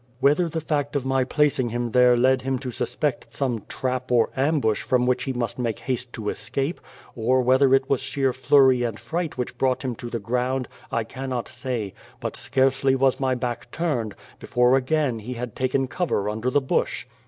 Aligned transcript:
Whether 0.19 0.49
the 0.49 0.61
fact 0.61 0.95
of 0.95 1.05
my 1.05 1.23
placing 1.23 1.69
him 1.69 1.91
there 1.91 2.17
led 2.17 2.41
him 2.41 2.57
to 2.57 2.71
suspect 2.71 3.35
some 3.35 3.61
trap 3.69 4.11
or 4.11 4.31
ambush 4.35 4.81
from 4.81 5.05
which 5.05 5.25
he 5.25 5.31
must 5.31 5.59
make 5.59 5.77
haste 5.77 6.11
to 6.13 6.29
escape, 6.29 6.81
or 7.15 7.43
whether 7.43 7.75
it 7.75 7.87
was 7.87 7.99
sheer 8.01 8.33
flurry 8.33 8.81
and 8.81 8.99
fright 8.99 9.37
which 9.37 9.59
brought 9.59 9.85
him 9.85 9.93
to 9.97 10.09
the 10.09 10.17
ground, 10.17 10.67
I 10.91 11.03
cannot 11.03 11.47
say, 11.47 11.93
but 12.19 12.35
scarcely 12.35 12.95
was 12.95 13.19
my 13.19 13.35
back 13.35 13.69
turned, 13.69 14.15
before 14.39 14.75
again 14.75 15.19
he 15.19 15.33
had 15.35 15.55
taken 15.55 15.85
cover 15.87 16.31
under 16.31 16.49
the 16.49 16.61
bush. 16.61 17.05